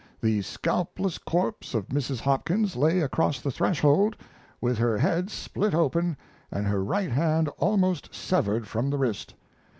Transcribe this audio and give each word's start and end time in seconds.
The 0.19 0.41
scalpless 0.41 1.19
corpse 1.19 1.75
of 1.75 1.89
Mrs. 1.89 2.21
Hopkins 2.21 2.75
lay 2.75 3.01
across 3.01 3.39
the 3.39 3.51
threshold, 3.51 4.17
with 4.59 4.79
her 4.79 4.97
head 4.97 5.29
split 5.29 5.75
open 5.75 6.17
and 6.49 6.65
her 6.65 6.83
right 6.83 7.11
hand 7.11 7.49
almost 7.59 8.11
severed 8.11 8.67
from 8.67 8.89
the 8.89 8.97
wrist. 8.97 9.35